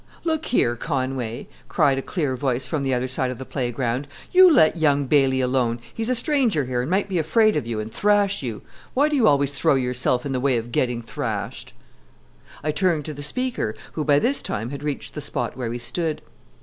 [0.23, 4.07] "Look here, Conway!" cried a clear voice from the other side of the playground.
[4.31, 5.77] "You let young Bailey alone.
[5.93, 8.63] He's a stranger here, and might be afraid of you, and thrash you.
[8.95, 11.73] Why do you always throw yourself in the way of getting thrashed?"
[12.63, 15.77] I turned to the speaker, who by this time had reached the spot where we
[15.77, 16.23] stood.